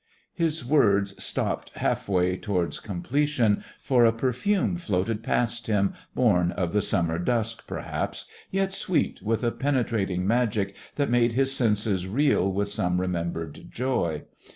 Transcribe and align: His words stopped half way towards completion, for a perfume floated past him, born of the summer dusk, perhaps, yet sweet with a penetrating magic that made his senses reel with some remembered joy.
His 0.33 0.65
words 0.65 1.23
stopped 1.23 1.69
half 1.75 2.09
way 2.09 2.35
towards 2.35 2.79
completion, 2.79 3.63
for 3.79 4.03
a 4.03 4.11
perfume 4.11 4.77
floated 4.77 5.21
past 5.21 5.67
him, 5.67 5.93
born 6.15 6.49
of 6.53 6.73
the 6.73 6.81
summer 6.81 7.19
dusk, 7.19 7.67
perhaps, 7.67 8.25
yet 8.49 8.73
sweet 8.73 9.21
with 9.21 9.43
a 9.43 9.51
penetrating 9.51 10.25
magic 10.25 10.73
that 10.95 11.11
made 11.11 11.33
his 11.33 11.53
senses 11.55 12.07
reel 12.07 12.51
with 12.51 12.69
some 12.69 12.99
remembered 12.99 13.65
joy. 13.69 14.23